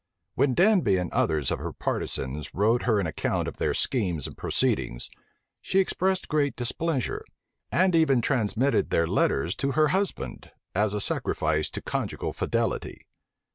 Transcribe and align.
When 0.33 0.55
Danby 0.55 0.97
and 0.97 1.11
others 1.13 1.51
of 1.51 1.59
her 1.59 1.71
partisans 1.71 2.55
wrote 2.55 2.81
her 2.89 2.99
an 2.99 3.05
account 3.05 3.47
of 3.47 3.57
their 3.57 3.75
schemes 3.75 4.25
and 4.25 4.35
proceedings, 4.35 5.11
she 5.61 5.77
expressed 5.77 6.27
great 6.27 6.55
displeasure; 6.55 7.23
and 7.71 7.93
even 7.93 8.19
transmitted 8.19 8.89
their 8.89 9.05
letters 9.05 9.53
to 9.57 9.73
her 9.73 9.89
husband, 9.89 10.53
as 10.73 10.95
a 10.95 11.01
sacrifice 11.01 11.69
to 11.69 11.83
conjugal 11.83 12.33
fidelity. 12.33 13.05